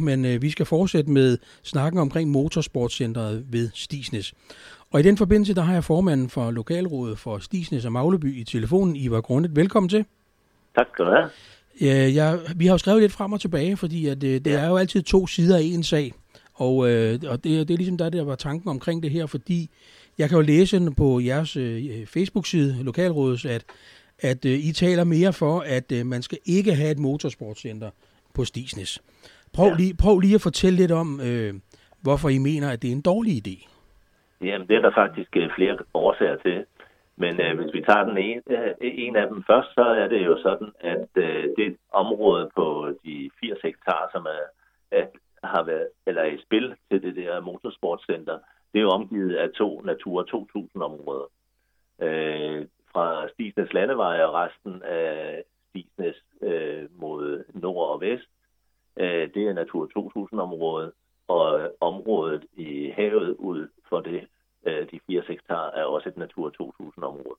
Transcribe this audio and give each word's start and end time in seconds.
Men 0.00 0.24
øh, 0.24 0.42
vi 0.42 0.50
skal 0.50 0.66
fortsætte 0.66 1.10
med 1.10 1.38
snakken 1.62 2.00
omkring 2.00 2.30
motorsportcentret 2.30 3.44
ved 3.48 3.70
Stisnes. 3.74 4.34
Og 4.90 5.00
i 5.00 5.02
den 5.02 5.16
forbindelse, 5.16 5.54
der 5.54 5.62
har 5.62 5.72
jeg 5.72 5.84
formanden 5.84 6.30
for 6.30 6.50
Lokalrådet 6.50 7.18
for 7.18 7.38
Stisnes 7.38 7.84
og 7.84 7.92
Magleby 7.92 8.40
i 8.40 8.44
telefonen. 8.44 8.96
Ivar 8.96 9.20
Grundet, 9.20 9.56
velkommen 9.56 9.88
til. 9.88 10.04
Tak 10.74 10.86
skal 10.92 11.04
du 11.04 11.10
have. 11.10 11.28
Ja, 11.80 12.12
jeg, 12.14 12.38
vi 12.56 12.66
har 12.66 12.74
jo 12.74 12.78
skrevet 12.78 13.00
lidt 13.02 13.12
frem 13.12 13.32
og 13.32 13.40
tilbage, 13.40 13.76
fordi 13.76 14.06
at, 14.06 14.24
øh, 14.24 14.30
det 14.30 14.46
ja. 14.46 14.58
er 14.58 14.68
jo 14.68 14.76
altid 14.76 15.02
to 15.02 15.26
sider 15.26 15.56
af 15.56 15.62
en 15.62 15.82
sag. 15.82 16.12
Og, 16.54 16.90
øh, 16.90 17.18
og 17.26 17.44
det, 17.44 17.68
det 17.68 17.74
er 17.74 17.78
ligesom 17.78 17.98
der, 17.98 18.08
der 18.08 18.24
var 18.24 18.34
tanken 18.34 18.68
omkring 18.68 19.02
det 19.02 19.10
her, 19.10 19.26
fordi 19.26 19.70
jeg 20.18 20.28
kan 20.28 20.36
jo 20.36 20.42
læse 20.42 20.90
på 20.96 21.20
jeres 21.20 21.56
øh, 21.56 22.06
Facebook-side, 22.06 22.82
Lokalrådets, 22.82 23.44
at, 23.44 23.64
at 24.18 24.44
øh, 24.44 24.58
I 24.58 24.72
taler 24.72 25.04
mere 25.04 25.32
for, 25.32 25.60
at 25.60 25.92
øh, 25.92 26.06
man 26.06 26.22
skal 26.22 26.38
ikke 26.44 26.74
have 26.74 26.90
et 26.90 26.98
motorsportcenter 26.98 27.90
på 28.34 28.44
Stisnes. 28.44 29.02
Prøv, 29.56 29.66
ja. 29.66 29.74
lige, 29.80 29.94
prøv 30.02 30.18
lige 30.18 30.34
at 30.34 30.46
fortælle 30.48 30.76
lidt 30.76 30.92
om, 30.92 31.20
øh, 31.28 31.54
hvorfor 32.02 32.28
I 32.28 32.38
mener, 32.38 32.68
at 32.70 32.82
det 32.82 32.88
er 32.88 32.96
en 32.96 33.08
dårlig 33.12 33.32
idé. 33.42 33.56
Jamen, 34.40 34.68
det 34.68 34.76
er 34.76 34.80
der 34.80 34.94
faktisk 34.94 35.36
øh, 35.36 35.50
flere 35.56 35.78
årsager 35.94 36.36
til. 36.36 36.64
Men 37.16 37.40
øh, 37.40 37.58
hvis 37.58 37.74
vi 37.74 37.80
tager 37.88 38.04
den 38.04 38.18
ene, 38.18 38.42
øh, 38.50 38.74
en 38.80 39.16
af 39.16 39.26
dem 39.28 39.44
først, 39.50 39.68
så 39.74 39.84
er 40.02 40.08
det 40.08 40.26
jo 40.26 40.38
sådan, 40.42 40.72
at 40.80 41.08
øh, 41.16 41.44
det 41.56 41.76
område 41.92 42.50
på 42.56 42.94
de 43.04 43.30
80 43.40 43.58
hektar, 43.62 44.08
som 44.12 44.26
er, 44.26 44.44
at 45.00 45.10
har 45.44 45.62
været, 45.62 45.88
eller 46.06 46.22
er 46.22 46.26
i 46.26 46.42
spil 46.46 46.74
til 46.90 47.02
det 47.02 47.16
der 47.16 47.40
motorsportcenter, 47.40 48.38
det 48.72 48.78
er 48.78 48.82
jo 48.82 48.90
omgivet 48.90 49.36
af 49.36 49.50
to 49.50 49.80
Natura 49.80 50.24
2000 50.24 50.82
områder. 50.82 51.28
Øh, 52.02 52.66
fra 52.92 53.28
Stisnes 53.28 53.72
Landevej 53.72 54.22
og 54.22 54.34
resten 54.34 54.82
af 54.82 55.42
Stisnes 55.68 56.16
øh, 56.42 56.88
mod 57.00 57.44
nord 57.54 57.88
og 57.88 58.00
vest, 58.00 58.28
øh, 58.96 59.34
det 59.34 59.48
er 59.48 59.52
Natur 59.52 59.86
2000 59.86 60.40
området, 60.40 60.92
og 61.28 61.60
øh, 61.60 61.68
området 61.80 62.44
i 62.52 62.90
havet 62.90 63.36
ud 63.38 63.68
for 63.88 64.00
det, 64.00 64.28
øh, 64.66 64.90
de 64.90 65.00
80 65.06 65.26
hektar, 65.26 65.70
er 65.70 65.84
også 65.84 66.08
et 66.08 66.16
Natur 66.16 66.50
2000 66.50 67.04
område. 67.04 67.38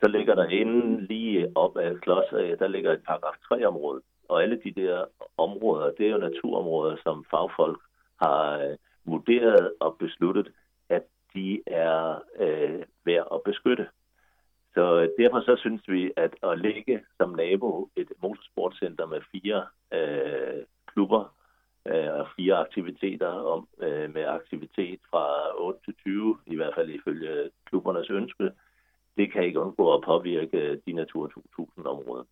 Så 0.00 0.08
ligger 0.08 0.34
der 0.34 0.48
inden 0.48 1.06
lige 1.06 1.52
op 1.54 1.76
af 1.76 2.00
Klods, 2.00 2.32
øh, 2.32 2.58
der 2.58 2.68
ligger 2.68 2.92
et 2.92 3.02
paragraf 3.06 3.34
3 3.48 3.66
område, 3.66 4.02
og 4.28 4.42
alle 4.42 4.60
de 4.64 4.70
der 4.70 5.04
områder, 5.36 5.92
det 5.98 6.06
er 6.06 6.10
jo 6.10 6.18
naturområder, 6.18 6.96
som 7.02 7.24
fagfolk 7.30 7.80
har 8.22 8.58
øh, 8.58 8.76
vurderet 9.04 9.72
og 9.80 9.96
besluttet, 9.98 10.52
at 10.88 11.02
de 11.34 11.62
er 11.66 12.22
øh, 12.38 12.82
værd 13.04 13.28
at 13.34 13.42
beskytte. 13.44 13.88
Så 14.74 15.10
derfor 15.18 15.40
så 15.40 15.56
synes 15.58 15.82
vi, 15.88 16.12
at 16.16 16.34
at 16.42 16.58
lægge 16.58 17.02
som 17.16 17.30
nabo 17.30 17.90
et 17.96 18.12
motorsportcenter 18.22 19.06
med 19.06 19.20
fire 19.32 19.66
øh, 19.94 20.62
klubber 20.86 21.34
øh, 21.86 22.12
og 22.20 22.28
fire 22.36 22.56
aktiviteter 22.56 23.28
om, 23.28 23.68
øh, 23.82 24.14
med 24.14 24.24
aktivitet 24.24 25.00
fra 25.10 25.56
8 25.58 25.80
til 25.84 25.94
20, 25.94 26.38
i 26.46 26.56
hvert 26.56 26.74
fald 26.74 26.90
ifølge 26.90 27.50
klubbernes 27.66 28.10
ønske, 28.10 28.50
det 29.16 29.32
kan 29.32 29.44
ikke 29.44 29.60
undgå 29.60 29.94
at 29.94 30.02
påvirke 30.02 30.80
de 30.86 30.92
Natur 30.92 31.26
2000 31.26 31.86
områder. 31.86 32.24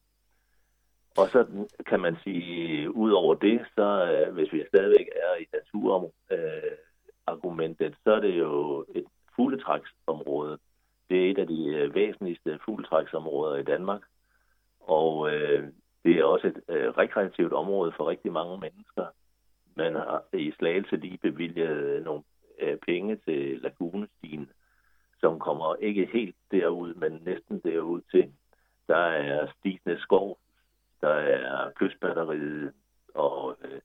Og 1.16 1.28
så 1.28 1.66
kan 1.86 2.00
man 2.00 2.16
sige, 2.24 2.94
ud 2.94 3.10
over 3.10 3.34
det, 3.34 3.60
så 3.74 4.12
øh, 4.12 4.34
hvis 4.34 4.52
vi 4.52 4.64
stadigvæk 4.68 5.08
er 5.16 5.36
i 5.40 5.46
naturargumentet, 5.52 7.86
øh, 7.86 7.94
så 8.04 8.12
er 8.12 8.20
det 8.20 8.38
jo 8.38 8.84
et 8.94 9.04
fugletræksområde. 9.36 10.58
Det 11.20 11.26
er 11.26 11.30
et 11.30 11.38
af 11.38 11.46
de 11.46 11.66
øh, 11.66 11.94
væsentligste 11.94 12.58
fugletræksområder 12.64 13.56
i 13.56 13.62
Danmark. 13.62 14.00
Og 14.80 15.32
øh, 15.32 15.68
det 16.04 16.18
er 16.18 16.24
også 16.24 16.46
et 16.46 16.60
øh, 16.68 16.88
rekreativt 16.88 17.52
område 17.52 17.92
for 17.96 18.08
rigtig 18.08 18.32
mange 18.32 18.58
mennesker. 18.58 19.06
Man 19.76 19.94
har 19.94 20.24
i 20.32 20.52
Slagelse 20.58 20.96
lige 20.96 21.18
bevilget 21.18 21.68
øh, 21.68 22.04
nogle 22.04 22.22
øh, 22.58 22.78
penge 22.78 23.16
til 23.16 23.60
Lagunestien, 23.60 24.50
som 25.18 25.38
kommer 25.38 25.76
ikke 25.76 26.10
helt 26.12 26.36
derud, 26.50 26.94
men 26.94 27.22
næsten 27.24 27.60
derud 27.64 28.00
til. 28.10 28.32
Der 28.88 28.96
er 28.96 29.52
Stigende 29.58 30.00
Skov, 30.00 30.38
der 31.00 31.14
er 31.14 31.70
kystbatteriet, 31.70 32.72
og 33.14 33.56
øh, 33.64 33.80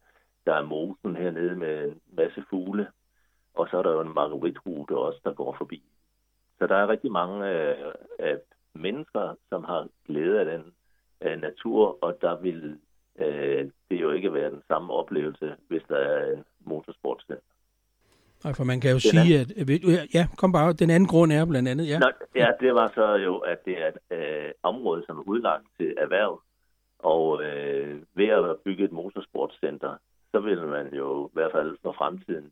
der 0.45 0.53
er 0.53 0.65
mosen 0.65 1.15
hernede 1.15 1.55
med 1.55 1.91
en 1.91 2.01
masse 2.07 2.43
fugle, 2.49 2.87
og 3.53 3.67
så 3.71 3.77
er 3.77 3.83
der 3.83 3.91
jo 3.91 4.01
en 4.01 4.13
margaritrute 4.13 4.97
også, 4.97 5.19
der 5.23 5.33
går 5.33 5.55
forbi. 5.57 5.83
Så 6.59 6.67
der 6.67 6.75
er 6.75 6.87
rigtig 6.87 7.11
mange 7.11 7.49
øh, 7.51 7.93
af 8.19 8.37
mennesker, 8.73 9.35
som 9.49 9.63
har 9.63 9.87
glæde 10.07 10.39
af 10.39 10.45
den 10.45 10.63
øh, 11.21 11.41
natur, 11.41 11.97
og 12.01 12.17
der 12.21 12.35
vil 12.41 12.77
øh, 13.19 13.71
det 13.89 14.01
jo 14.01 14.11
ikke 14.11 14.33
være 14.33 14.51
den 14.51 14.61
samme 14.67 14.93
oplevelse, 14.93 15.55
hvis 15.67 15.83
der 15.89 15.97
er 15.97 16.33
en 16.33 16.43
motorsportscenter. 16.59 17.43
Nej, 18.43 18.53
for 18.53 18.63
man 18.63 18.81
kan 18.81 18.89
jo 18.89 18.95
den 18.95 18.99
sige, 18.99 19.39
anden... 19.39 19.99
at... 19.99 20.13
Ja, 20.13 20.27
kom 20.37 20.51
bare. 20.51 20.73
Den 20.73 20.89
anden 20.89 21.07
grund 21.07 21.31
er 21.31 21.45
blandt 21.45 21.69
andet, 21.69 21.87
ja. 21.87 21.99
Nå, 21.99 22.09
ja, 22.35 22.49
det 22.59 22.73
var 22.73 22.91
så 22.95 23.15
jo, 23.15 23.37
at 23.37 23.65
det 23.65 23.81
er 23.83 23.87
et 23.87 23.99
øh, 24.17 24.51
område, 24.63 25.03
som 25.05 25.17
er 25.17 25.23
udlagt 25.27 25.65
til 25.77 25.93
erhverv, 25.97 26.41
og 26.99 27.43
øh, 27.43 28.01
ved 28.13 28.27
at 28.27 28.57
bygge 28.65 28.83
et 28.83 28.91
motorsportscenter, 28.91 29.97
så 30.31 30.39
vil 30.39 30.67
man 30.67 30.93
jo 30.93 31.27
i 31.27 31.29
hvert 31.33 31.51
fald 31.51 31.77
for 31.81 31.91
fremtiden 31.97 32.51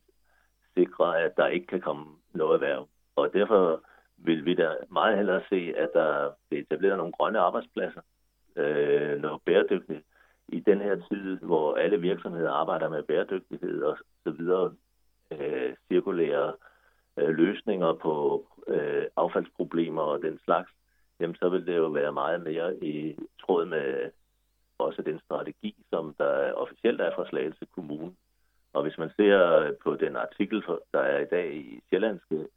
sikre, 0.77 1.21
at 1.21 1.31
der 1.37 1.47
ikke 1.47 1.67
kan 1.67 1.81
komme 1.81 2.05
noget 2.33 2.53
erhverv. 2.53 2.87
Og 3.15 3.33
derfor 3.33 3.83
vil 4.25 4.45
vi 4.45 4.53
da 4.55 4.75
meget 4.91 5.17
hellere 5.17 5.41
se, 5.49 5.73
at 5.77 5.89
der 5.93 6.31
bliver 6.49 6.63
etableret 6.63 6.97
nogle 6.97 7.13
grønne 7.13 7.39
arbejdspladser, 7.39 8.01
øh, 8.55 9.21
noget 9.21 9.41
bæredygtigt 9.45 10.05
i 10.47 10.59
den 10.59 10.81
her 10.81 10.95
tid, 11.11 11.37
hvor 11.37 11.75
alle 11.75 12.01
virksomheder 12.01 12.51
arbejder 12.51 12.89
med 12.89 13.03
bæredygtighed 13.03 13.81
og 13.83 13.97
så 14.23 14.31
videre, 14.31 14.73
øh, 15.31 15.73
cirkulære 15.87 16.53
øh, 17.17 17.29
løsninger 17.29 17.93
på 17.93 18.45
øh, 18.67 19.05
affaldsproblemer 19.15 20.01
og 20.01 20.21
den 20.21 20.39
slags, 20.43 20.71
jamen 21.19 21.35
så 21.35 21.49
vil 21.49 21.65
det 21.65 21.77
jo 21.77 21.87
være 21.87 22.11
meget 22.11 22.43
mere 22.43 22.83
i 22.83 23.17
tråd 23.41 23.65
med 23.65 24.11
også 24.77 25.01
den 25.01 25.19
strategi, 25.19 25.75
som 25.89 26.15
der 26.19 26.53
officielt 26.53 27.01
er 27.01 27.11
fra 27.15 27.29
Slagelse 27.29 27.65
Kommune. 27.75 28.13
Og 28.73 28.81
hvis 28.81 28.97
man 28.97 29.09
ser 29.15 29.71
på 29.83 29.95
den 29.95 30.15
artikel, 30.15 30.63
der 30.93 30.99
er 30.99 31.19
i 31.19 31.25
dag 31.25 31.55
i 31.55 31.81
Sjællandske, 31.89 32.47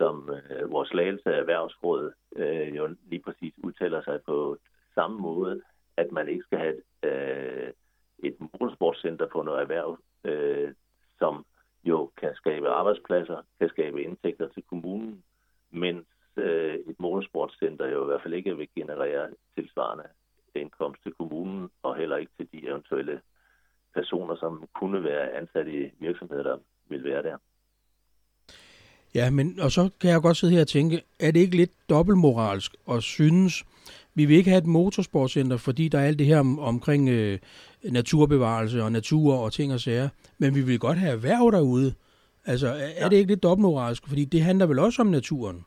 som 0.00 0.30
øh, 0.50 0.72
vores 0.72 0.88
Slagelse 0.88 1.30
Erhvervsråd 1.30 2.12
øh, 2.36 2.76
jo 2.76 2.96
lige 3.10 3.22
præcis 3.22 3.54
udtaler 3.64 4.02
sig 4.02 4.20
på 4.26 4.56
samme 4.94 5.18
måde, 5.18 5.62
at 5.96 6.12
man 6.12 6.28
ikke 6.28 6.42
skal 6.42 6.58
have 6.58 6.74
et, 6.76 6.82
øh, 7.10 7.72
et 8.18 8.36
motorsportscenter 8.40 9.26
på 9.26 9.42
noget 9.42 9.60
erhverv, 9.60 9.98
øh, 10.24 10.74
som 11.18 11.46
jo 11.84 12.10
kan 12.20 12.34
skabe 12.34 12.68
arbejdspladser, 12.68 13.42
kan 13.60 13.68
skabe 13.68 14.02
indtægter 14.02 14.48
til 14.48 14.62
kommunen, 14.62 15.24
mens 15.70 16.06
øh, 16.36 16.74
et 16.74 16.96
motorsportscenter 16.98 17.86
jo 17.88 18.02
i 18.02 18.06
hvert 18.06 18.22
fald 18.22 18.34
ikke 18.34 18.56
vil 18.56 18.68
generere 18.74 19.28
tilsvarende 19.54 20.08
indkomst 20.54 21.02
til 21.02 21.12
kommunen, 21.12 21.70
og 21.82 21.96
heller 21.96 22.16
ikke 22.16 22.32
til 22.36 22.48
de 22.52 22.68
eventuelle 22.68 23.20
personer, 23.94 24.36
som 24.36 24.68
kunne 24.74 25.04
være 25.04 25.32
ansat 25.32 25.68
i 25.68 25.90
virksomheder, 25.98 26.42
der 26.42 26.58
vil 26.88 27.04
være 27.04 27.22
der. 27.22 27.36
Ja, 29.14 29.30
men 29.30 29.60
og 29.60 29.70
så 29.70 29.90
kan 30.00 30.10
jeg 30.10 30.20
godt 30.20 30.36
sidde 30.36 30.52
her 30.52 30.60
og 30.60 30.68
tænke, 30.68 31.02
er 31.20 31.30
det 31.30 31.40
ikke 31.40 31.56
lidt 31.56 31.70
dobbeltmoralsk 31.88 32.74
at 32.90 33.02
synes, 33.02 33.64
vi 34.14 34.24
vil 34.24 34.36
ikke 34.36 34.50
have 34.50 34.58
et 34.58 34.66
motorsportcenter, 34.66 35.56
fordi 35.56 35.88
der 35.88 35.98
er 35.98 36.06
alt 36.06 36.18
det 36.18 36.26
her 36.26 36.40
om, 36.40 36.58
omkring 36.58 37.08
øh, 37.08 37.38
naturbevarelse 37.84 38.82
og 38.82 38.92
natur 38.92 39.34
og 39.34 39.52
ting 39.52 39.72
og 39.72 39.80
sager, 39.80 40.08
men 40.38 40.54
vi 40.54 40.60
vil 40.60 40.78
godt 40.78 40.98
have 40.98 41.12
erhverv 41.12 41.50
derude. 41.52 41.94
Altså, 42.46 42.68
er, 42.68 42.72
ja. 42.72 43.04
er 43.04 43.08
det 43.08 43.16
ikke 43.16 43.30
lidt 43.30 43.42
dobbeltmoralsk? 43.42 44.08
Fordi 44.08 44.24
det 44.24 44.42
handler 44.42 44.66
vel 44.66 44.78
også 44.78 45.02
om 45.02 45.08
naturen? 45.08 45.64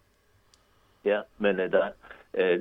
Ja, 1.06 1.22
men 1.38 1.60
uh, 1.60 1.66
der, 1.72 1.88
uh, 2.34 2.60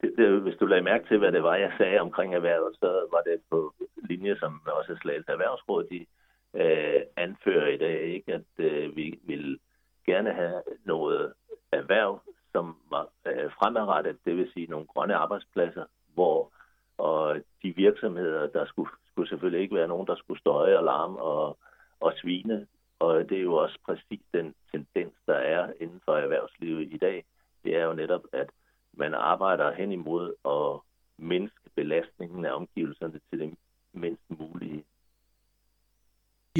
det, 0.00 0.10
det, 0.16 0.40
hvis 0.40 0.54
du 0.60 0.66
lagde 0.66 0.84
mærke 0.84 1.08
til, 1.08 1.18
hvad 1.18 1.32
det 1.32 1.42
var, 1.42 1.56
jeg 1.56 1.72
sagde 1.78 2.00
omkring 2.00 2.34
erhvervet, 2.34 2.76
så 2.80 3.08
var 3.12 3.20
det 3.20 3.40
på 3.50 3.74
linje, 4.08 4.36
som 4.36 4.60
også 4.66 4.96
Slagelse 5.02 5.32
Erhvervsråd, 5.32 5.84
de 5.84 6.06
uh, 6.54 7.00
anfører 7.16 7.68
i 7.68 7.76
dag, 7.76 8.02
ikke, 8.14 8.32
at 8.32 8.50
uh, 8.58 8.96
vi 8.96 9.18
vil 9.22 9.58
gerne 10.06 10.32
have 10.32 10.62
noget 10.84 11.32
erhverv, 11.72 12.22
som 12.52 12.76
var 12.90 13.08
øh, 13.26 13.50
fremadrettet, 13.52 14.16
det 14.24 14.36
vil 14.36 14.50
sige 14.52 14.66
nogle 14.66 14.86
grønne 14.86 15.14
arbejdspladser, 15.14 15.84
hvor 16.14 16.52
og 17.00 17.36
de 17.62 17.76
virksomheder, 17.76 18.46
der 18.46 18.66
skulle, 18.66 18.90
skulle 19.10 19.28
selvfølgelig 19.28 19.60
ikke 19.60 19.74
være 19.74 19.88
nogen, 19.88 20.06
der 20.06 20.16
skulle 20.16 20.40
støje 20.40 20.78
og 20.78 20.84
larme 20.84 21.18
og, 21.18 21.58
og 22.00 22.12
svine. 22.16 22.66
Og 22.98 23.28
det 23.28 23.38
er 23.38 23.42
jo 23.42 23.54
også 23.54 23.78
præcis 23.86 24.20
den 24.34 24.54
tendens, 24.72 25.14
der 25.26 25.34
er 25.34 25.72
inden 25.80 26.00
for 26.04 26.16
erhvervslivet 26.16 26.88
i 26.92 26.96
dag. 26.96 27.24
Det 27.64 27.76
er 27.76 27.84
jo 27.84 27.92
netop, 27.92 28.22
at 28.32 28.50
man 28.92 29.14
arbejder 29.14 29.72
hen 29.72 29.92
imod 29.92 30.34
at 30.44 30.80
mindske 31.26 31.70
belastningen 31.76 32.44
af 32.44 32.52
omgivelserne 32.52 33.20
til 33.30 33.38
det. 33.38 33.54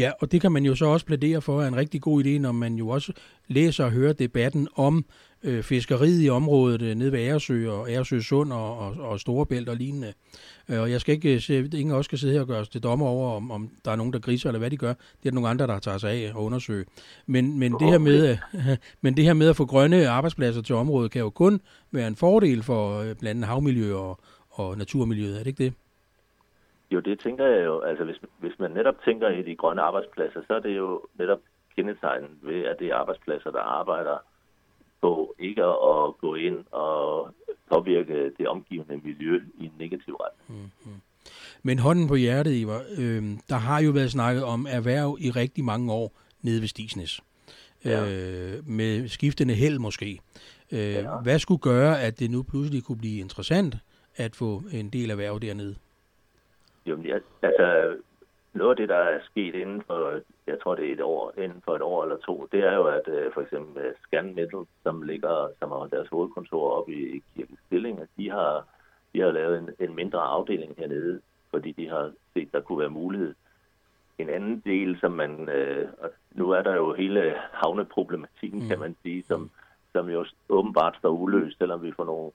Ja, 0.01 0.11
og 0.21 0.33
det 0.33 0.41
kan 0.41 0.53
man 0.53 0.65
jo 0.65 0.75
så 0.75 0.85
også 0.85 1.07
plædere 1.07 1.43
for 1.43 1.63
er 1.63 1.69
en 1.69 1.77
rigtig 1.77 2.01
god 2.01 2.25
idé, 2.25 2.29
når 2.29 2.53
man 2.53 2.75
jo 2.75 2.89
også 2.89 3.13
læser 3.49 3.85
og 3.85 3.91
hører 3.91 4.13
debatten 4.13 4.69
om 4.75 5.05
øh, 5.43 5.63
fiskeriet 5.63 6.25
i 6.25 6.29
området 6.29 6.83
øh, 6.83 6.95
nede 6.95 7.13
ved 7.13 7.21
Æresø 7.21 7.71
og 7.71 7.91
Æresø 7.91 8.21
Sund 8.21 8.53
og, 8.53 8.79
og, 8.79 8.93
og 8.93 9.21
Storebælt 9.21 9.69
og 9.69 9.77
lignende. 9.77 10.13
Øh, 10.69 10.81
og 10.81 10.91
jeg 10.91 11.01
skal 11.01 11.15
ikke, 11.15 11.35
øh, 11.35 11.41
se, 11.41 11.69
ingen 11.75 11.91
også 11.91 12.09
skal 12.09 12.19
sidde 12.19 12.33
her 12.33 12.41
og 12.41 12.47
gøre 12.47 12.61
os 12.61 12.69
til 12.69 12.83
dommer 12.83 13.07
over, 13.07 13.37
om, 13.37 13.51
om 13.51 13.71
der 13.85 13.91
er 13.91 13.97
nogen, 13.97 14.13
der 14.13 14.19
griser 14.19 14.49
eller 14.49 14.59
hvad 14.59 14.71
de 14.71 14.77
gør. 14.77 14.93
Det 14.93 14.99
er 15.27 15.31
der 15.31 15.35
nogle 15.35 15.49
andre, 15.49 15.67
der 15.67 15.79
tager 15.79 15.99
sig 15.99 16.11
af 16.11 16.33
og 16.35 16.45
undersøge. 16.45 16.85
Men, 17.27 17.59
men, 17.59 17.73
det 17.73 17.89
her 17.89 17.99
med, 17.99 18.39
øh, 18.55 18.77
men 19.03 19.17
det 19.17 19.25
her 19.25 19.35
med 19.35 19.49
at 19.49 19.57
få 19.57 19.67
grønne 19.67 20.09
arbejdspladser 20.09 20.63
til 20.63 20.75
området, 20.75 21.11
kan 21.11 21.21
jo 21.21 21.31
kun 21.31 21.61
være 21.91 22.09
en 22.09 22.17
fordel 22.17 22.63
for 22.63 22.99
øh, 22.99 23.05
blandt 23.05 23.27
andet 23.27 23.45
havmiljø 23.45 23.95
og, 23.95 24.21
og 24.51 24.79
naturmiljøet. 24.79 25.35
Er 25.35 25.39
det 25.39 25.47
ikke 25.47 25.65
det? 25.65 25.73
Jo, 26.91 27.01
det 27.01 27.21
tænker 27.21 27.47
jeg 27.47 27.65
jo. 27.65 27.81
Altså, 27.81 28.05
hvis, 28.05 28.17
hvis 28.39 28.59
man 28.59 28.71
netop 28.71 28.95
tænker 29.05 29.29
i 29.29 29.43
de 29.43 29.57
grønne 29.57 29.83
arbejdspladser, 29.83 30.41
så 30.47 30.55
er 30.55 30.61
det 30.61 30.77
jo 30.77 31.01
netop 31.19 31.39
kendetegnet 31.77 32.31
ved, 32.43 32.65
at 32.65 32.77
det 32.79 32.89
er 32.89 32.95
arbejdspladser, 32.95 33.51
der 33.51 33.61
arbejder 33.61 34.19
på 35.01 35.35
ikke 35.39 35.65
at 35.65 36.17
gå 36.21 36.35
ind 36.35 36.65
og 36.71 37.35
påvirke 37.73 38.31
det 38.39 38.49
omgivende 38.49 39.01
miljø 39.05 39.41
i 39.59 39.65
en 39.65 39.73
negativ 39.79 40.15
retning. 40.15 40.61
Mm-hmm. 40.85 41.01
Men 41.63 41.79
hånden 41.79 42.09
på 42.09 42.15
hjertet, 42.15 42.53
Ivar, 42.53 42.83
øh, 42.99 43.23
der 43.49 43.57
har 43.57 43.81
jo 43.81 43.91
været 43.91 44.11
snakket 44.11 44.45
om 44.45 44.67
erhverv 44.71 45.17
i 45.21 45.31
rigtig 45.31 45.65
mange 45.65 45.93
år 45.93 46.13
nede 46.43 46.61
ved 46.61 46.69
Stisnes. 46.69 47.21
Ja. 47.85 48.05
Øh, 48.05 48.69
med 48.69 49.09
skiftende 49.09 49.55
held 49.55 49.79
måske. 49.79 50.21
Øh, 50.73 50.79
ja. 50.79 51.17
Hvad 51.23 51.39
skulle 51.39 51.61
gøre, 51.61 52.03
at 52.03 52.19
det 52.19 52.31
nu 52.31 52.43
pludselig 52.43 52.85
kunne 52.85 52.99
blive 52.99 53.21
interessant 53.21 53.77
at 54.17 54.37
få 54.37 54.63
en 54.73 54.91
del 54.91 55.11
erhverv 55.11 55.39
dernede? 55.39 55.77
Jo, 56.87 56.97
ja, 56.97 57.19
altså, 57.43 57.97
noget 58.53 58.71
af 58.71 58.77
det, 58.77 58.89
der 58.89 58.97
er 58.97 59.21
sket 59.25 59.55
inden 59.55 59.83
for, 59.87 60.21
jeg 60.47 60.61
tror 60.63 60.75
det 60.75 60.89
er 60.89 60.93
et 60.93 61.01
år, 61.01 61.33
inden 61.39 61.63
for 61.65 61.77
et 61.77 61.83
år 61.83 62.03
eller 62.03 62.17
to, 62.17 62.49
det 62.53 62.65
er 62.65 62.75
jo, 62.75 62.85
at 62.85 63.09
uh, 63.09 63.33
for 63.35 63.41
eksempel 63.41 63.87
uh, 63.87 63.93
Scan 64.03 64.35
Metal, 64.35 64.65
som 64.83 65.03
ligger, 65.03 65.49
som 65.59 65.71
har 65.71 65.87
deres 65.87 66.09
hovedkontor 66.09 66.71
oppe 66.71 66.93
i 66.93 67.23
Kirkens 67.37 67.61
Stilling, 67.67 68.01
de 68.17 68.31
har, 68.31 68.65
de 69.13 69.21
har 69.21 69.31
lavet 69.31 69.59
en, 69.59 69.71
en 69.89 69.95
mindre 69.95 70.21
afdeling 70.21 70.75
hernede, 70.79 71.21
fordi 71.51 71.73
de 71.73 71.89
har 71.89 72.13
set, 72.35 72.53
der 72.53 72.61
kunne 72.61 72.79
være 72.79 72.91
mulighed. 72.91 73.35
En 74.19 74.29
anden 74.29 74.63
del, 74.65 75.01
som 75.01 75.13
man, 75.13 75.49
og 75.99 76.11
nu 76.33 76.51
er 76.51 76.63
der 76.63 76.75
jo 76.75 76.93
hele 76.93 77.35
havneproblematikken, 77.53 78.63
mm. 78.63 78.69
kan 78.69 78.79
man 78.79 78.97
sige, 79.03 79.23
som, 79.23 79.51
som 79.93 80.09
jo 80.09 80.25
åbenbart 80.49 80.97
står 80.99 81.09
uløst, 81.09 81.59
selvom 81.59 81.83
vi 81.83 81.93
får 81.93 82.05
nogle 82.05 82.31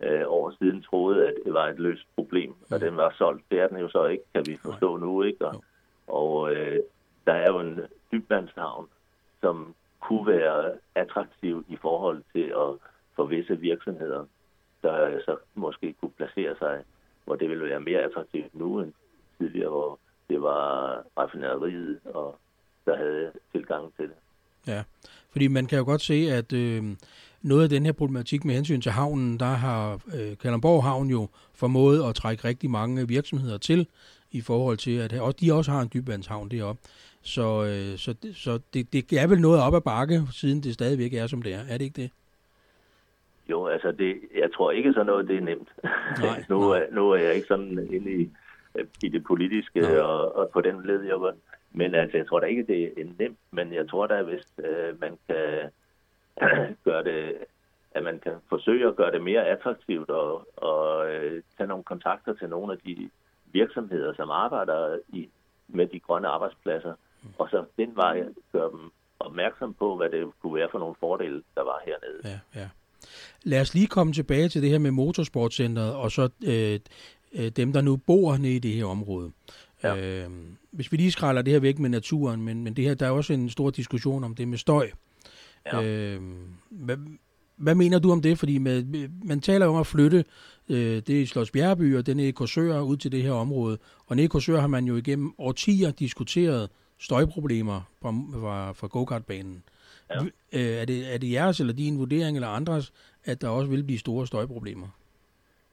øh, 0.00 0.22
år 0.26 0.54
siden 0.58 0.82
troede, 0.82 1.28
at 1.28 1.34
det 1.44 1.52
var 1.52 1.66
et 1.66 1.78
løst 1.78 2.06
problem, 2.14 2.54
og 2.70 2.80
den 2.80 2.96
var 2.96 3.14
solgt. 3.18 3.44
Det 3.50 3.60
er 3.60 3.68
den 3.68 3.78
jo 3.78 3.88
så 3.88 4.06
ikke, 4.06 4.24
kan 4.34 4.46
vi 4.46 4.56
forstå 4.56 4.96
nu. 4.96 5.22
ikke? 5.22 5.46
Og, 5.46 5.64
og 6.06 6.54
øh, 6.54 6.80
der 7.26 7.32
er 7.32 7.52
jo 7.52 7.60
en 7.60 7.80
dybvandshavn, 8.12 8.88
som 9.40 9.74
kunne 10.00 10.26
være 10.26 10.72
attraktiv 10.94 11.64
i 11.68 11.76
forhold 11.76 12.22
til 12.32 12.52
at 12.56 12.88
for 13.16 13.24
visse 13.24 13.58
virksomheder, 13.58 14.24
der 14.82 15.20
så 15.24 15.36
måske 15.54 15.94
kunne 16.00 16.10
placere 16.10 16.54
sig, 16.58 16.84
hvor 17.24 17.36
det 17.36 17.48
ville 17.48 17.64
være 17.64 17.80
mere 17.80 18.00
attraktivt 18.00 18.54
nu 18.54 18.80
end 18.80 18.92
tidligere, 19.38 19.70
hvor 19.70 19.98
det 20.28 20.42
var 20.42 21.02
raffinaderiet, 21.18 22.00
og 22.04 22.38
der 22.86 22.96
havde 22.96 23.32
tilgang 23.52 23.94
til 23.96 24.04
det. 24.04 24.16
Ja, 24.66 24.82
fordi 25.30 25.48
man 25.48 25.66
kan 25.66 25.78
jo 25.78 25.84
godt 25.84 26.00
se, 26.00 26.14
at 26.14 26.52
øh, 26.52 26.82
noget 27.42 27.62
af 27.62 27.68
den 27.68 27.86
her 27.86 27.92
problematik 27.92 28.44
med 28.44 28.54
hensyn 28.54 28.80
til 28.80 28.92
havnen, 28.92 29.40
der 29.40 29.46
har 29.46 29.94
øh, 29.94 30.38
Kalundborg 30.42 30.84
Havn 30.84 31.10
jo 31.10 31.28
formået 31.54 32.08
at 32.08 32.14
trække 32.14 32.48
rigtig 32.48 32.70
mange 32.70 33.08
virksomheder 33.08 33.58
til, 33.58 33.86
i 34.32 34.40
forhold 34.40 34.76
til, 34.76 34.98
at 34.98 35.20
og 35.20 35.40
de 35.40 35.54
også 35.54 35.70
har 35.70 35.80
en 35.80 35.90
dybvandshavn 35.94 36.48
deroppe. 36.48 36.80
Så, 37.22 37.64
øh, 37.64 37.98
så, 37.98 38.14
så 38.34 38.58
det, 38.74 38.92
det 38.92 39.12
er 39.12 39.26
vel 39.26 39.40
noget 39.40 39.62
op 39.62 39.74
ad 39.74 39.80
bakke, 39.80 40.20
siden 40.32 40.62
det 40.62 40.74
stadigvæk 40.74 41.14
er, 41.14 41.26
som 41.26 41.42
det 41.42 41.54
er. 41.54 41.60
Er 41.70 41.78
det 41.78 41.84
ikke 41.84 42.02
det? 42.02 42.10
Jo, 43.50 43.66
altså 43.66 43.92
det, 43.92 44.16
jeg 44.34 44.52
tror 44.54 44.70
ikke 44.70 44.92
så 44.92 45.02
noget, 45.02 45.28
det 45.28 45.36
er 45.36 45.40
nemt. 45.40 45.68
Nej, 46.18 46.44
nu, 46.50 46.60
nej. 46.60 46.78
Er, 46.78 46.86
nu 46.92 47.10
er 47.10 47.16
jeg 47.16 47.34
ikke 47.34 47.46
sådan 47.46 47.88
inde 47.90 48.12
i, 48.12 48.30
i 49.02 49.08
det 49.08 49.24
politiske 49.24 50.04
og, 50.04 50.36
og 50.36 50.50
på 50.52 50.60
den 50.60 50.86
led, 50.86 51.02
jeg 51.02 51.20
var. 51.20 51.34
Men 51.72 51.94
altså, 51.94 52.16
jeg 52.16 52.26
tror 52.26 52.40
da 52.40 52.46
ikke, 52.46 52.62
det 52.62 52.82
er 52.82 53.04
nemt, 53.18 53.38
men 53.50 53.72
jeg 53.72 53.88
tror 53.88 54.06
da, 54.06 54.22
hvis 54.22 54.52
øh, 54.58 55.00
man 55.00 55.18
kan 55.28 55.70
gøre 56.88 57.04
det, 57.04 57.36
at 57.90 58.02
man 58.04 58.18
kan 58.18 58.32
forsøge 58.48 58.88
at 58.88 58.96
gøre 58.96 59.12
det 59.12 59.22
mere 59.22 59.46
attraktivt 59.46 60.10
og, 60.10 60.48
og 60.56 61.10
øh, 61.10 61.42
tage 61.56 61.68
nogle 61.68 61.84
kontakter 61.84 62.34
til 62.34 62.48
nogle 62.48 62.72
af 62.72 62.78
de 62.78 63.10
virksomheder, 63.52 64.14
som 64.14 64.30
arbejder 64.30 64.98
i, 65.08 65.28
med 65.68 65.86
de 65.86 66.00
grønne 66.00 66.28
arbejdspladser, 66.28 66.94
og 67.38 67.48
så 67.50 67.64
den 67.78 67.96
vej 67.96 68.24
gøre 68.52 68.70
dem 68.70 68.90
opmærksom 69.20 69.74
på, 69.74 69.96
hvad 69.96 70.10
det 70.10 70.30
kunne 70.42 70.54
være 70.54 70.68
for 70.70 70.78
nogle 70.78 70.94
fordele, 71.00 71.42
der 71.54 71.62
var 71.62 71.82
hernede. 71.86 72.20
Ja, 72.24 72.60
ja. 72.60 72.68
Lad 73.42 73.60
os 73.60 73.74
lige 73.74 73.86
komme 73.86 74.12
tilbage 74.12 74.48
til 74.48 74.62
det 74.62 74.70
her 74.70 74.78
med 74.78 74.90
motorsportcenteret, 74.90 75.94
og 75.94 76.10
så 76.10 76.28
øh, 76.46 76.80
øh 77.32 77.50
dem, 77.50 77.72
der 77.72 77.80
nu 77.80 77.96
bor 77.96 78.36
nede 78.36 78.56
i 78.56 78.58
det 78.58 78.72
her 78.72 78.84
område. 78.84 79.32
Ja. 79.82 79.96
Øh, 79.96 80.30
hvis 80.70 80.92
vi 80.92 80.96
lige 80.96 81.12
skræller 81.12 81.42
det 81.42 81.52
her 81.52 81.60
væk 81.60 81.78
med 81.78 81.90
naturen, 81.90 82.42
men, 82.42 82.64
men 82.64 82.74
det 82.74 82.84
her, 82.84 82.94
der 82.94 83.06
er 83.06 83.10
også 83.10 83.32
en 83.32 83.50
stor 83.50 83.70
diskussion 83.70 84.24
om 84.24 84.34
det 84.34 84.48
med 84.48 84.58
støj. 84.58 84.90
Ja. 85.66 85.82
Øh, 85.82 86.20
hvad, 86.70 86.96
hvad 87.56 87.74
mener 87.74 87.98
du 87.98 88.12
om 88.12 88.22
det? 88.22 88.38
Fordi 88.38 88.58
med, 88.58 89.08
man 89.24 89.40
taler 89.40 89.66
om 89.66 89.76
at 89.76 89.86
flytte 89.86 90.24
øh, 90.70 90.76
det 90.76 91.10
i 91.10 91.26
Slotts 91.26 91.50
Bjergeby 91.50 91.96
og 91.96 92.06
den 92.06 92.32
Korsør 92.32 92.80
ud 92.80 92.96
til 92.96 93.12
det 93.12 93.22
her 93.22 93.32
område. 93.32 93.78
Og 94.06 94.16
nede 94.16 94.24
i 94.24 94.28
Korsør 94.28 94.60
har 94.60 94.66
man 94.66 94.84
jo 94.84 94.96
igennem 94.96 95.34
årtier 95.38 95.90
diskuteret 95.90 96.70
støjproblemer 96.98 97.80
fra, 98.02 98.08
fra, 98.10 98.72
fra 98.72 98.86
go-kartbanen. 98.86 99.62
Ja. 100.10 100.22
Øh, 100.52 100.80
er, 100.80 100.84
det, 100.84 101.14
er 101.14 101.18
det 101.18 101.32
jeres 101.32 101.60
eller 101.60 101.74
din 101.74 101.98
vurdering 101.98 102.36
eller 102.36 102.48
andres, 102.48 102.92
at 103.24 103.42
der 103.42 103.48
også 103.48 103.70
vil 103.70 103.84
blive 103.84 103.98
store 103.98 104.26
støjproblemer? 104.26 104.88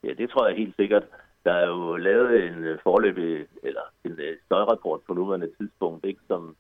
Ja, 0.04 0.14
det 0.18 0.30
tror 0.30 0.48
jeg 0.48 0.58
helt 0.58 0.76
sikkert. 0.76 1.04
Der 1.44 1.52
er 1.52 1.68
jo 1.68 1.96
lavet 1.96 2.44
en 2.44 2.64
øh, 2.64 2.80
forløbig, 2.84 3.46
eller 3.64 3.82
en 4.06 4.12
øh, 4.12 4.38
støjrapport 4.46 5.00
på 5.08 5.14
nuværende 5.14 5.50
tidspunkt, 5.60 6.06
ikke, 6.06 6.20
som 6.28 6.56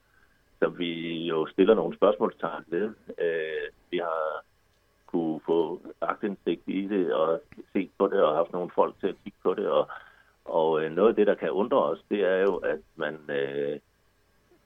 som 0.60 0.80
vi 0.80 1.24
jo 1.28 1.48
stiller 1.48 1.75
nogle 1.75 1.96
spørgsmålstegn 1.96 2.63
ved. 2.68 2.94
Øh, 3.18 3.68
vi 3.92 3.98
har 3.98 4.44
kunne 5.06 5.40
få 5.46 5.81
agtindsigt 6.02 6.62
i 6.68 6.88
det 6.88 7.13
og 7.13 7.42
set 7.74 7.92
på 7.98 8.07
det 8.07 8.24
og 8.24 8.36
haft 8.36 8.54
nogle 8.54 8.72
folk 8.75 9.00
til 9.00 9.07
at 9.07 9.16
kigge 9.24 9.40
på 9.44 9.54
det. 9.54 9.68
Og, 9.68 9.90
og 10.46 10.84
øh, 10.84 10.92
noget 10.92 11.10
af 11.10 11.16
det, 11.16 11.28
der 11.28 11.36
kan 11.36 11.52
undre 11.52 11.84
os, 11.84 12.00
det 12.10 12.24
er 12.24 12.42
jo, 12.42 12.56
at 12.56 12.80
man... 12.96 13.19
Øh, 13.30 13.80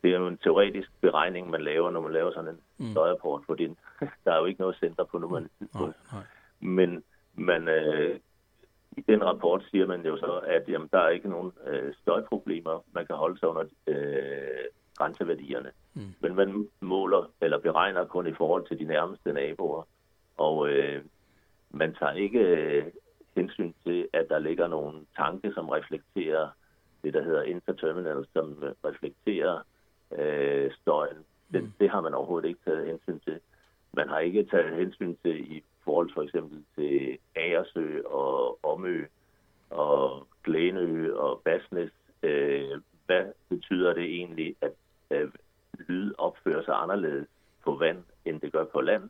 det 0.03 0.13
er 0.13 0.19
jo 0.19 0.27
en 0.27 0.37
teoretisk 0.37 0.91
beregning, 1.01 1.49
man 1.49 1.61
laver, 1.61 1.91
når 1.91 2.01
man 2.01 2.11
laver 2.11 2.31
sådan 2.31 2.49
en 2.49 2.59
mm. 2.77 2.91
støjrapport, 2.91 3.41
fordi 3.45 3.65
der 4.25 4.33
er 4.33 4.37
jo 4.37 4.45
ikke 4.45 4.61
noget 4.61 4.75
center 4.75 5.03
på 5.03 5.17
nuværende 5.17 5.49
tidspunkt. 5.59 5.95
Nej, 6.11 6.21
nej. 6.21 6.23
Men 6.59 7.03
man, 7.35 7.67
øh, 7.67 8.19
i 8.97 9.01
den 9.01 9.23
rapport 9.23 9.63
siger 9.71 9.87
man 9.87 10.05
jo 10.05 10.17
så, 10.17 10.39
at 10.45 10.63
jamen, 10.67 10.89
der 10.91 10.99
er 10.99 11.09
ikke 11.09 11.29
nogen 11.29 11.51
øh, 11.67 11.93
støjproblemer. 12.01 12.83
Man 12.91 13.05
kan 13.05 13.15
holde 13.15 13.39
sig 13.39 13.49
under 13.49 13.63
øh, 13.87 14.65
grænseværdierne. 14.99 15.71
Mm. 15.93 16.13
Men 16.19 16.35
man 16.35 16.67
måler 16.81 17.31
eller 17.41 17.57
beregner 17.59 18.05
kun 18.05 18.27
i 18.27 18.33
forhold 18.33 18.67
til 18.67 18.79
de 18.79 18.83
nærmeste 18.83 19.33
naboer. 19.33 19.83
Og 20.37 20.69
øh, 20.69 21.01
man 21.71 21.95
tager 21.99 22.13
ikke 22.13 22.39
øh, 22.39 22.85
hensyn 23.35 23.73
til, 23.85 24.07
at 24.13 24.25
der 24.29 24.39
ligger 24.39 24.67
nogle 24.67 25.05
tanke, 25.15 25.51
som 25.53 25.69
reflekterer 25.69 26.49
det, 27.03 27.13
der 27.13 27.23
hedder 27.23 27.43
interterminal, 27.43 28.25
som 28.33 28.63
reflekterer 28.85 29.59
øh, 30.17 30.71
støjen. 30.81 31.17
Det, 31.53 31.63
mm. 31.63 31.71
det 31.79 31.89
har 31.89 32.01
man 32.01 32.13
overhovedet 32.13 32.47
ikke 32.47 32.59
taget 32.65 32.87
hensyn 32.87 33.19
til. 33.19 33.39
Man 33.93 34.09
har 34.09 34.19
ikke 34.19 34.43
taget 34.43 34.75
hensyn 34.75 35.15
til 35.23 35.57
i 35.57 35.63
forhold 35.83 36.09
for 36.13 36.21
eksempel 36.21 36.63
til 36.75 37.17
Agersø 37.35 38.01
og 38.05 38.59
Omø 38.63 39.05
og 39.69 40.27
Glænø 40.43 41.13
og 41.13 41.41
Basnes. 41.45 41.91
Øh, 42.23 42.81
hvad 43.05 43.25
betyder 43.49 43.93
det 43.93 44.03
egentlig, 44.03 44.55
at 44.61 44.71
øh, 45.11 45.31
lyd 45.87 46.13
opfører 46.17 46.63
sig 46.63 46.73
anderledes 46.75 47.27
på 47.63 47.75
vand, 47.75 48.03
end 48.25 48.41
det 48.41 48.51
gør 48.51 48.65
på 48.65 48.81
land. 48.81 49.09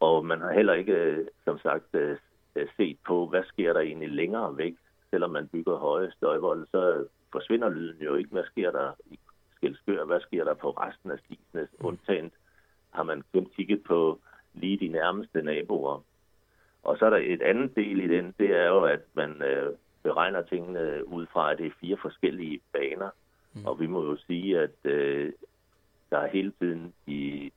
Og 0.00 0.26
man 0.26 0.40
har 0.40 0.52
heller 0.52 0.74
ikke, 0.74 0.92
øh, 0.92 1.26
som 1.44 1.58
sagt, 1.58 1.94
øh, 1.94 2.16
øh, 2.56 2.68
set 2.76 2.98
på, 3.06 3.26
hvad 3.26 3.42
sker 3.44 3.72
der 3.72 3.80
egentlig 3.80 4.10
længere 4.10 4.56
væk. 4.56 4.74
Selvom 5.10 5.30
man 5.30 5.48
bygger 5.48 5.76
høje 5.76 6.12
støjvolde, 6.12 6.66
så 6.70 7.06
forsvinder 7.32 7.68
lyden 7.68 8.02
jo 8.02 8.14
ikke. 8.14 8.30
Hvad 8.30 8.44
sker 8.44 8.70
der 8.70 8.92
i 9.06 9.18
Skelskør? 9.56 10.04
Hvad 10.04 10.20
sker 10.20 10.44
der 10.44 10.54
på 10.54 10.70
resten 10.70 11.10
af 11.10 11.18
Stisnes? 11.18 11.68
Mm. 11.78 11.86
Undtagen 11.86 12.32
har 12.90 13.02
man 13.02 13.22
kun 13.32 13.46
kigget 13.56 13.82
på 13.82 14.20
lige 14.54 14.78
de 14.78 14.88
nærmeste 14.88 15.42
naboer. 15.42 16.02
Og 16.82 16.98
så 16.98 17.06
er 17.06 17.10
der 17.10 17.16
et 17.16 17.42
andet 17.42 17.76
del 17.76 18.00
i 18.00 18.16
den, 18.16 18.34
det 18.38 18.50
er 18.56 18.66
jo, 18.66 18.84
at 18.84 19.00
man 19.14 19.42
øh, 19.42 19.72
beregner 20.02 20.42
tingene 20.42 21.08
ud 21.08 21.26
fra, 21.26 21.52
at 21.52 21.58
det 21.58 21.66
er 21.66 21.78
fire 21.80 21.96
forskellige 22.02 22.60
baner. 22.72 23.10
Mm. 23.56 23.66
Og 23.66 23.80
vi 23.80 23.86
må 23.86 24.04
jo 24.04 24.16
sige, 24.26 24.60
at 24.60 24.76
øh, 24.84 25.32
der 26.10 26.18
er 26.18 26.28
hele 26.28 26.52
tiden 26.60 26.94
i 27.06 27.52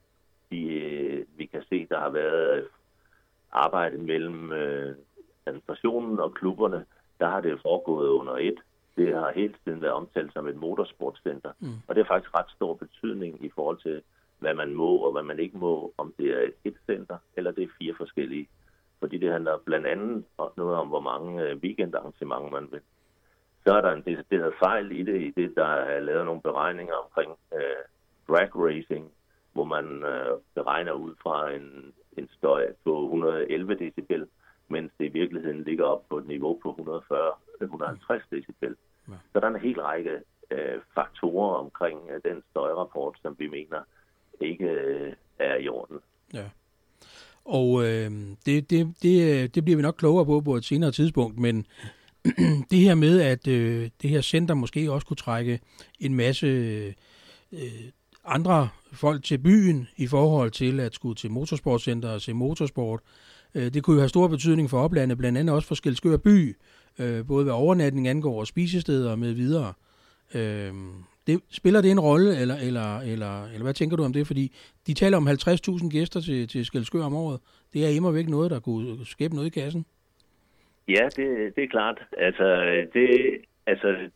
de, 0.51 0.73
øh, 0.73 1.25
vi 1.37 1.45
kan 1.45 1.63
se, 1.69 1.87
der 1.89 1.99
har 1.99 2.09
været 2.09 2.67
arbejde 3.51 3.97
mellem 3.97 4.51
øh, 4.51 4.95
administrationen 5.45 6.19
og 6.19 6.33
klubberne, 6.33 6.85
der 7.19 7.29
har 7.29 7.41
det 7.41 7.61
foregået 7.61 8.09
under 8.09 8.33
et. 8.33 8.59
Det 8.97 9.15
har 9.15 9.31
hele 9.35 9.53
tiden 9.65 9.81
været 9.81 9.93
omtalt 9.93 10.33
som 10.33 10.47
et 10.47 10.55
motorsportscenter, 10.55 11.51
Mm. 11.59 11.73
og 11.87 11.95
det 11.95 12.05
har 12.05 12.13
faktisk 12.13 12.35
ret 12.35 12.51
stor 12.55 12.73
betydning 12.73 13.45
i 13.45 13.49
forhold 13.55 13.77
til, 13.77 14.01
hvad 14.39 14.53
man 14.53 14.73
må 14.73 14.97
og 14.97 15.11
hvad 15.11 15.23
man 15.23 15.39
ikke 15.39 15.57
må, 15.57 15.93
om 15.97 16.13
det 16.17 16.27
er 16.29 16.49
et 16.63 16.75
center 16.85 17.17
eller 17.37 17.51
det 17.51 17.63
er 17.63 17.67
fire 17.79 17.93
forskellige. 17.97 18.47
Fordi 18.99 19.17
det 19.17 19.31
handler 19.31 19.57
blandt 19.65 19.87
andet 19.87 20.23
noget 20.57 20.75
om, 20.75 20.87
hvor 20.87 20.99
mange 20.99 21.43
øh, 21.43 21.57
weekendarrangementer 21.57 22.49
man 22.49 22.67
vil. 22.71 22.79
Så 23.69 23.75
er 23.75 23.81
der 23.81 23.91
en 23.91 24.03
decideret 24.05 24.53
fejl 24.59 24.91
i 24.91 25.03
det, 25.03 25.21
i 25.21 25.31
det, 25.41 25.55
der 25.55 25.65
er 25.65 25.99
lavet 25.99 26.25
nogle 26.25 26.41
beregninger 26.41 26.93
omkring 26.93 27.31
øh, 27.53 27.81
drag 28.27 28.49
racing, 28.55 29.11
hvor 29.53 29.63
man 29.63 29.85
øh, 30.03 30.37
beregner 30.55 30.91
ud 30.91 31.13
fra 31.23 31.51
en, 31.51 31.93
en 32.17 32.29
støj 32.37 32.73
på 32.83 33.03
111 33.03 33.75
decibel, 33.75 34.27
mens 34.67 34.91
det 34.99 35.05
i 35.05 35.17
virkeligheden 35.19 35.63
ligger 35.63 35.85
op 35.85 36.09
på 36.09 36.17
et 36.17 36.27
niveau 36.27 36.59
på 36.63 36.69
140-150 37.61 38.21
decibel. 38.31 38.75
Ja. 39.09 39.13
Så 39.33 39.39
der 39.39 39.47
er 39.47 39.55
en 39.55 39.61
hel 39.61 39.81
række 39.81 40.15
øh, 40.51 40.81
faktorer 40.95 41.55
omkring 41.55 41.99
øh, 42.09 42.31
den 42.31 42.43
støjrapport, 42.51 43.17
som 43.21 43.35
vi 43.39 43.47
mener 43.47 43.81
ikke 44.41 44.65
øh, 44.65 45.13
er 45.39 45.55
i 45.55 45.67
orden. 45.67 45.99
Ja. 46.33 46.49
Og 47.45 47.83
øh, 47.83 48.11
det, 48.45 48.69
det, 48.69 48.95
det, 49.03 49.15
øh, 49.29 49.49
det 49.55 49.63
bliver 49.63 49.77
vi 49.77 49.81
nok 49.81 49.95
klogere 49.95 50.25
på 50.25 50.41
på 50.41 50.55
et 50.55 50.65
senere 50.65 50.91
tidspunkt, 50.91 51.39
men 51.39 51.65
det 52.71 52.79
her 52.79 52.95
med, 52.95 53.21
at 53.21 53.47
øh, 53.47 53.89
det 54.01 54.09
her 54.09 54.21
center 54.21 54.53
måske 54.53 54.91
også 54.91 55.07
kunne 55.07 55.17
trække 55.17 55.59
en 55.99 56.15
masse 56.15 56.47
øh, 57.51 57.61
andre 58.25 58.69
folk 58.91 59.23
til 59.23 59.37
byen 59.37 59.87
i 59.97 60.07
forhold 60.07 60.51
til 60.51 60.79
at 60.79 60.95
skulle 60.95 61.15
til 61.15 61.31
motorsportcenter 61.31 62.09
og 62.09 62.21
se 62.21 62.33
motorsport, 62.33 62.99
øh, 63.55 63.73
det 63.73 63.83
kunne 63.83 63.93
jo 63.93 64.01
have 64.01 64.09
stor 64.09 64.27
betydning 64.27 64.69
for 64.69 64.79
oplandet, 64.79 65.17
blandt 65.17 65.37
andet 65.37 65.55
også 65.55 65.67
for 65.67 65.75
Skelskør 65.75 66.17
by, 66.17 66.57
øh, 66.99 67.25
både 67.25 67.43
hvad 67.43 67.53
overnatning 67.53 68.07
angår 68.07 68.39
og 68.39 68.47
spisesteder 68.47 69.15
med 69.15 69.33
videre. 69.33 69.73
Øh, 70.33 70.73
det, 71.27 71.41
spiller 71.49 71.81
det 71.81 71.91
en 71.91 71.99
rolle, 71.99 72.37
eller, 72.37 72.55
eller, 72.55 72.99
eller, 72.99 73.45
eller 73.45 73.63
hvad 73.63 73.73
tænker 73.73 73.97
du 73.97 74.03
om 74.03 74.13
det? 74.13 74.27
Fordi 74.27 74.51
de 74.87 74.93
taler 74.93 75.17
om 75.17 75.27
50.000 75.27 75.89
gæster 75.89 76.21
til, 76.21 76.47
til 76.47 76.65
Skelskør 76.65 77.03
om 77.03 77.13
året. 77.13 77.39
Det 77.73 77.85
er 77.85 77.89
imod 77.89 78.13
væk 78.13 78.29
noget, 78.29 78.51
der 78.51 78.59
kunne 78.59 79.05
skabe 79.05 79.35
noget 79.35 79.47
i 79.47 79.49
kassen. 79.49 79.85
Ja, 80.89 81.09
det, 81.15 81.55
det 81.55 81.63
er 81.63 81.67
klart. 81.67 82.01
Altså, 82.17 82.45
det, 82.93 83.37
altså, 83.65 84.09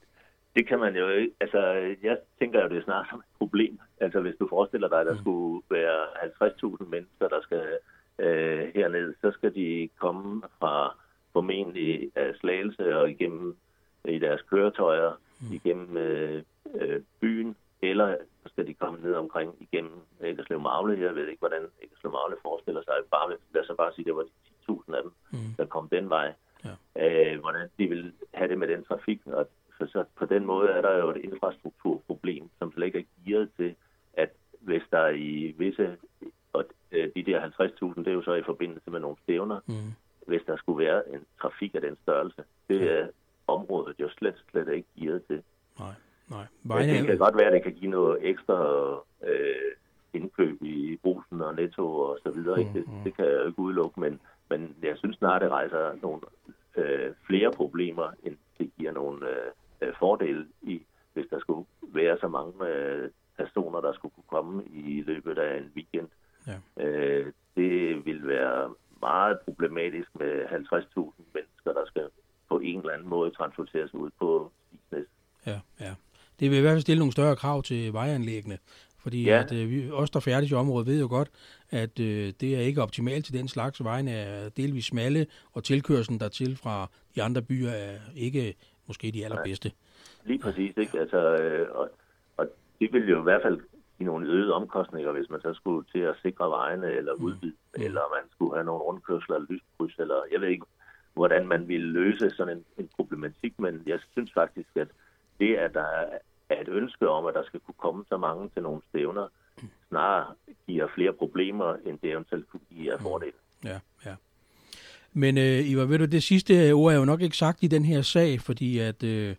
det 0.55 0.67
kan 0.67 0.79
man 0.79 0.95
jo 0.95 1.07
ikke. 1.09 1.33
Altså, 1.39 1.59
jeg 2.03 2.17
tænker 2.39 2.63
jo, 2.63 2.69
det 2.69 2.77
er 2.77 2.83
snart 2.83 3.07
som 3.09 3.19
et 3.19 3.25
problem. 3.37 3.79
Altså, 3.99 4.19
hvis 4.21 4.35
du 4.39 4.47
forestiller 4.47 4.87
dig, 4.87 4.99
at 4.99 5.05
der 5.05 5.13
Mm. 5.13 5.19
skulle 5.19 5.63
være 5.69 5.99
50.000 6.23 6.85
mennesker, 6.89 7.27
der 7.27 7.41
skal 7.41 7.63
øh, 8.19 8.71
herned, 8.75 9.13
så 9.21 9.31
skal 9.31 9.55
de 9.55 9.89
komme 9.99 10.41
fra 10.59 10.95
formentlig 11.33 12.11
af 12.15 12.35
Slagelse 12.39 12.97
og 12.97 13.09
igennem 13.09 13.57
i 14.05 14.19
deres 14.19 14.41
køretøjer, 14.41 15.11
Mm. 15.41 15.53
igennem 15.53 15.97
øh, 15.97 16.43
øh, 16.75 17.01
byen, 17.21 17.55
eller 17.81 18.15
så 18.43 18.49
skal 18.49 18.67
de 18.67 18.73
komme 18.73 18.99
ned 19.01 19.13
omkring 19.13 19.55
igennem 19.59 19.99
Æggerslev 20.23 20.59
Magle. 20.61 21.01
Jeg 21.01 21.15
ved 21.15 21.27
ikke, 21.27 21.39
hvordan 21.39 21.61
Æggerslev 21.83 22.11
Magle 22.11 22.35
forestiller 22.41 22.81
sig. 22.83 22.93
Bare, 23.11 23.35
lad 23.53 23.69
os 23.69 23.77
bare 23.77 23.93
sige, 23.93 24.05
det 24.05 24.15
var 24.15 24.21
de 24.21 24.29
10.000 24.69 24.95
af 24.95 25.01
dem, 25.03 25.11
Mm. 25.31 25.37
der 25.57 25.65
kom 25.65 25.89
den 25.89 26.09
vej. 26.09 26.33
Øh, 26.99 27.39
hvordan 27.39 27.69
de 27.79 27.87
vil 27.87 28.13
have 28.33 28.47
det 28.49 28.57
med 28.57 28.67
den 28.67 28.83
trafik. 28.83 29.21
Og 29.25 29.47
så, 29.77 29.85
så 29.91 30.03
på 30.15 30.25
den 30.25 30.45
måde 30.45 30.69
er 30.69 30.81
der 30.81 30.97
jo 30.97 31.09
et 31.09 31.17
infrastrukturproblem, 31.17 32.49
som 32.59 32.71
slet 32.71 32.85
ikke 32.85 32.99
er 32.99 33.03
gearet 33.29 33.49
til, 33.57 33.75
at 34.13 34.29
hvis 34.59 34.83
der 34.91 35.07
i 35.09 35.55
visse, 35.57 35.97
og 36.53 36.65
øh, 36.91 37.09
de 37.15 37.23
der 37.23 37.41
50.000, 37.41 37.99
det 37.99 38.07
er 38.07 38.11
jo 38.13 38.21
så 38.23 38.33
i 38.33 38.43
forbindelse 38.43 38.91
med 38.91 38.99
nogle 38.99 39.17
stævner, 39.23 39.59
Mm. 39.67 39.73
hvis 40.27 40.41
der 40.47 40.57
skulle 40.57 40.85
være 40.85 41.09
en 41.13 41.25
trafik 41.41 41.75
af 41.75 41.81
den 41.81 41.97
størrelse. 42.03 42.43
Det 42.69 42.91
er 42.99 43.07
området 43.47 43.95
jo 43.99 44.09
slet, 44.09 44.43
slet 44.51 44.67
ikke 44.73 44.87
gearet 44.99 45.23
til. 45.27 45.43
Nej, 45.79 45.93
nej. 46.29 46.45
Men 46.63 46.69
Vejen 46.69 46.89
det 46.89 47.07
kan 47.07 47.17
godt 47.17 47.37
være, 47.37 47.47
at 47.47 47.53
det 47.53 47.63
kan 47.63 47.73
give 47.73 47.91
noget 47.91 48.17
ekstra 48.21 48.57
øh, 49.27 49.71
indkøb 50.13 50.63
i 50.63 50.99
brusen 51.03 51.41
og 51.41 51.55
netto 51.55 51.95
og 51.99 52.19
så 52.23 52.29
videre. 52.31 52.59
Ikke? 52.59 52.73
Det, 52.73 52.87
Mhm. 52.87 53.03
det 53.03 53.15
kan 53.15 53.25
jeg 53.25 53.33
jo 53.33 53.47
ikke 53.47 53.59
udelukke, 53.59 53.99
men, 53.99 54.19
men 54.49 54.75
jeg 54.83 54.97
synes 54.97 55.17
snart, 55.17 55.41
det 55.41 55.49
rejser 55.49 55.91
nogle 56.01 56.21
øh, 56.77 57.13
flere 57.27 57.51
problemer, 57.51 58.11
end 58.23 58.37
det 58.57 58.71
giver 58.77 58.91
nogle 58.91 59.29
øh, 59.29 59.51
øh, 59.81 59.93
fordele 59.99 60.47
i, 60.61 60.81
hvis 61.13 61.25
der 61.29 61.39
skulle 61.39 61.65
være 61.81 62.17
så 62.19 62.27
mange 62.27 62.67
øh, 62.67 63.09
personer, 63.37 63.81
der 63.81 63.93
skulle 63.93 64.13
kunne 64.15 64.31
komme 64.39 64.63
i 64.65 65.01
løbet 65.01 65.37
af 65.37 65.57
en 65.57 65.71
weekend. 65.75 66.09
Ja. 66.47 66.83
Øh, 66.83 67.31
det 67.55 68.05
vil 68.05 68.27
være 68.27 68.73
meget 69.01 69.39
problematisk 69.45 70.09
med 70.19 70.45
50.000 70.45 71.23
mennesker, 71.33 71.73
der 71.73 71.85
skal 71.85 72.07
på 72.49 72.59
en 72.59 72.79
eller 72.79 72.93
anden 72.93 73.09
måde 73.09 73.31
transporteres 73.31 73.93
ud 73.93 74.09
på 74.19 74.51
Stisnæs. 74.67 75.07
ja, 75.45 75.59
ja. 75.79 75.93
Det 76.39 76.49
vil 76.49 76.57
i 76.57 76.61
hvert 76.61 76.73
fald 76.73 76.81
stille 76.81 76.99
nogle 76.99 77.11
større 77.11 77.35
krav 77.35 77.63
til 77.63 77.93
vejanlæggene. 77.93 78.57
Fordi 79.03 79.23
Ja. 79.23 79.43
at, 79.43 79.53
øh, 79.53 79.69
vi, 79.69 79.91
os, 79.91 80.09
der 80.09 80.19
færdes 80.19 80.51
i 80.51 80.53
området, 80.53 80.87
ved 80.87 80.99
jo 80.99 81.07
godt, 81.07 81.29
at 81.71 81.99
øh, 81.99 82.33
det 82.41 82.55
er 82.55 82.59
ikke 82.59 82.81
optimalt 82.81 83.25
til 83.25 83.33
den 83.33 83.47
slags. 83.47 83.83
Vejen 83.83 84.07
er 84.07 84.49
delvis 84.49 84.85
smalle, 84.85 85.25
og 85.53 85.63
tilkørselen 85.63 86.19
dertil 86.19 86.57
fra 86.57 86.89
de 87.15 87.23
andre 87.23 87.41
byer 87.41 87.69
er 87.69 87.97
ikke 88.15 88.55
måske 88.87 89.11
de 89.11 89.25
allerbedste. 89.25 89.71
Lige 90.25 90.39
præcis, 90.39 90.77
ikke? 90.77 90.99
Altså, 90.99 91.17
øh, 91.17 91.67
og, 91.71 91.89
og 92.37 92.45
det 92.79 92.93
vil 92.93 93.09
jo 93.09 93.19
i 93.19 93.23
hvert 93.23 93.41
fald 93.41 93.59
give 93.97 94.07
nogle 94.07 94.27
øgede 94.27 94.53
omkostninger, 94.53 95.11
hvis 95.11 95.29
man 95.29 95.41
så 95.41 95.53
skulle 95.53 95.87
til 95.91 95.99
at 95.99 96.15
sikre 96.21 96.49
vejene 96.49 96.91
eller 96.91 97.13
udvide, 97.13 97.55
mm. 97.77 97.83
eller 97.83 98.01
man 98.15 98.31
skulle 98.31 98.53
have 98.53 98.65
nogle 98.65 98.83
rundkørsler 98.83 99.35
eller 99.35 99.47
lyskryds, 99.49 99.95
eller 99.99 100.15
jeg 100.31 100.41
ved 100.41 100.47
ikke, 100.47 100.65
hvordan 101.13 101.47
man 101.47 101.67
ville 101.67 101.87
løse 101.87 102.29
sådan 102.29 102.57
en, 102.57 102.65
en 102.77 102.89
problematik, 102.95 103.59
men 103.59 103.83
jeg 103.85 103.99
synes 104.11 104.31
faktisk, 104.33 104.69
at 104.75 104.87
det, 105.39 105.55
at 105.55 105.73
der 105.73 105.85
er 106.57 106.61
et 106.61 106.67
ønske 106.69 107.09
om, 107.09 107.25
at 107.25 107.33
der 107.33 107.43
skal 107.45 107.59
kunne 107.59 107.75
komme 107.85 108.03
så 108.09 108.17
mange 108.17 108.49
til 108.53 108.61
nogle 108.63 108.81
stævner, 108.89 109.27
snarere 109.89 110.25
giver 110.67 110.87
flere 110.95 111.13
problemer, 111.13 111.73
end 111.85 111.99
det 112.01 112.11
eventuelt 112.11 112.49
kunne 112.49 112.65
give 112.75 112.93
af 112.93 112.99
fordel. 112.99 113.31
Ja, 113.65 113.79
ja. 114.05 114.15
Men 115.13 115.37
øh, 115.37 115.69
Ivar, 115.69 115.85
ved 115.85 115.99
du, 115.99 116.05
det 116.05 116.23
sidste 116.23 116.71
ord 116.71 116.93
er 116.93 116.97
jo 116.97 117.05
nok 117.05 117.21
ikke 117.21 117.37
sagt 117.37 117.63
i 117.63 117.67
den 117.67 117.85
her 117.85 118.01
sag, 118.01 118.41
fordi 118.41 118.79
at 118.79 119.03
øh, 119.03 119.35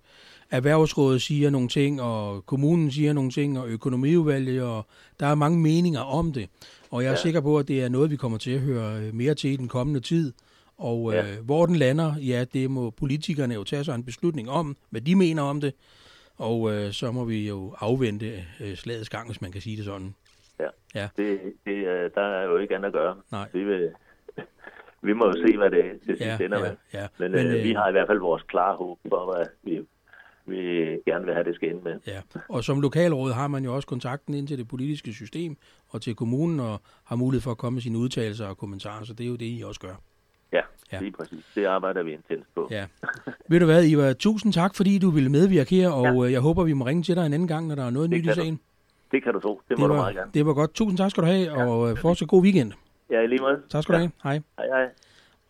Erhvervsrådet 0.50 1.22
siger 1.22 1.50
nogle 1.50 1.68
ting, 1.68 2.02
og 2.02 2.46
kommunen 2.46 2.90
siger 2.90 3.12
nogle 3.12 3.30
ting, 3.30 3.58
og 3.58 3.68
økonomiudvalget, 3.68 4.62
og 4.62 4.86
der 5.20 5.26
er 5.26 5.34
mange 5.34 5.58
meninger 5.58 6.00
om 6.00 6.32
det. 6.32 6.48
Og 6.90 7.02
jeg 7.02 7.08
er 7.08 7.12
ja. 7.12 7.16
Ja. 7.18 7.22
sikker 7.22 7.40
på, 7.40 7.58
at 7.58 7.68
det 7.68 7.82
er 7.82 7.88
noget, 7.88 8.10
vi 8.10 8.16
kommer 8.16 8.38
til 8.38 8.50
at 8.50 8.60
høre 8.60 9.00
øh, 9.00 9.14
mere 9.14 9.34
til 9.34 9.50
i 9.50 9.56
den 9.56 9.68
kommende 9.68 10.00
tid. 10.00 10.32
Og 10.78 11.12
øh, 11.12 11.16
Ja. 11.16 11.36
hvor 11.40 11.66
den 11.66 11.76
lander, 11.76 12.14
ja, 12.16 12.44
det 12.52 12.70
må 12.70 12.90
politikerne 12.90 13.54
jo 13.54 13.64
tage 13.64 13.84
sig 13.84 13.94
en 13.94 14.04
beslutning 14.04 14.50
om, 14.50 14.76
hvad 14.90 15.00
de 15.00 15.14
mener 15.14 15.42
om 15.42 15.60
det. 15.60 15.72
Og 16.38 16.72
øh, 16.72 16.92
så 16.92 17.12
må 17.12 17.24
vi 17.24 17.48
jo 17.48 17.74
afvente 17.80 18.44
øh, 18.60 18.74
slagets 18.76 19.08
gang, 19.10 19.28
hvis 19.28 19.40
man 19.40 19.52
kan 19.52 19.60
sige 19.60 19.76
det 19.76 19.84
sådan. 19.84 20.14
Ja. 20.60 20.68
Ja. 20.94 21.08
Det, 21.16 21.40
det, 21.66 21.72
øh, 21.74 22.10
der 22.14 22.22
er 22.22 22.44
jo 22.44 22.56
ikke 22.56 22.74
andet 22.74 22.86
at 22.86 22.92
gøre. 22.92 23.16
Nej. 23.32 23.48
Det 23.52 23.66
vil, 23.66 23.90
vi 25.08 25.12
må 25.12 25.26
jo 25.26 25.32
se, 25.46 25.56
hvad 25.56 25.70
det 25.70 26.00
til 26.06 26.16
Ja, 26.20 26.38
ender 26.40 26.58
ja, 26.58 26.64
med. 26.64 26.76
ja. 26.94 27.06
Men, 27.18 27.32
Men, 27.32 27.46
Men 27.46 27.56
øh, 27.56 27.64
vi 27.64 27.70
øh, 27.70 27.76
har 27.76 27.88
i 27.88 27.92
hvert 27.92 28.06
fald 28.08 28.18
vores 28.18 28.42
klare 28.42 28.76
håb 28.76 28.98
for, 29.08 29.34
hvad 29.34 29.46
vi, 29.62 29.80
vi 30.46 30.56
gerne 31.06 31.24
vil 31.24 31.34
have 31.34 31.44
det 31.44 31.54
skal 31.54 31.70
ende 31.70 31.82
med. 31.84 32.00
Ja, 32.06 32.20
og 32.48 32.64
som 32.64 32.80
lokalråd 32.80 33.32
har 33.32 33.48
man 33.48 33.64
jo 33.64 33.74
også 33.74 33.88
kontakten 33.88 34.34
ind 34.34 34.48
til 34.48 34.58
det 34.58 34.68
politiske 34.68 35.12
system 35.12 35.56
og 35.88 36.02
til 36.02 36.14
kommunen 36.14 36.60
og 36.60 36.80
har 37.04 37.16
mulighed 37.16 37.42
for 37.42 37.50
at 37.50 37.58
komme 37.58 37.74
med 37.74 37.82
sine 37.82 37.98
udtalelser 37.98 38.46
og 38.46 38.58
kommentarer, 38.58 39.04
så 39.04 39.12
det 39.14 39.24
er 39.24 39.28
jo 39.28 39.36
det, 39.36 39.58
I 39.58 39.62
også 39.66 39.80
gør. 39.80 39.94
Ja, 40.54 40.58
Ja. 40.92 40.96
ja. 40.96 41.02
lige 41.02 41.12
præcis. 41.12 41.44
Det 41.54 41.64
arbejder 41.64 42.02
vi 42.02 42.12
intens 42.12 42.46
på. 42.54 42.68
Ja. 42.70 42.86
Ved 43.48 43.60
du 43.60 43.66
hvad, 43.66 43.84
Ivar, 43.84 44.12
tusind 44.12 44.52
tak, 44.52 44.74
fordi 44.74 44.98
du 44.98 45.10
ville 45.10 45.30
medvirke 45.30 45.74
her, 45.76 45.88
og 45.90 46.24
ja. 46.26 46.32
jeg 46.32 46.40
håber, 46.40 46.64
vi 46.64 46.72
må 46.72 46.86
ringe 46.86 47.02
til 47.02 47.16
dig 47.16 47.26
en 47.26 47.32
anden 47.32 47.48
gang, 47.48 47.66
når 47.66 47.74
der 47.74 47.84
er 47.86 47.90
noget 47.90 48.10
Det 48.10 48.18
nyt 48.18 48.24
i 48.24 48.28
du. 48.28 48.34
sagen. 48.34 48.60
Det 49.12 49.22
kan 49.22 49.32
du 49.32 49.40
tro. 49.40 49.60
Det 49.68 49.78
må 49.78 49.84
Det 49.84 49.90
du 49.90 49.94
meget 49.94 50.14
var, 50.16 50.20
gerne. 50.20 50.30
det 50.34 50.46
var 50.46 50.52
godt. 50.54 50.74
Tusind 50.74 50.98
tak 50.98 51.10
skal 51.10 51.22
du 51.22 51.26
have, 51.28 51.52
og 51.52 51.90
øh, 51.90 51.96
fortsat 51.98 52.28
god 52.28 52.42
weekend. 52.42 52.72
Ja, 53.10 53.20
i 53.20 53.26
lige 53.26 53.40
måde. 53.40 53.60
Tak 53.70 53.82
skal 53.82 53.92
du 53.94 53.98
have. 53.98 54.10
Hej. 54.22 54.40
Hej, 54.58 54.66
hej. 54.66 54.86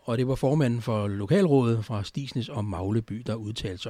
Og 0.00 0.18
det 0.18 0.28
var 0.28 0.34
formanden 0.34 0.80
for 0.80 1.06
lokalrådet 1.08 1.84
fra 1.84 2.02
Stisnes 2.04 2.48
og 2.48 2.64
Magleby, 2.64 3.22
der 3.26 3.34
udtalte 3.34 3.78
sig 3.78 3.82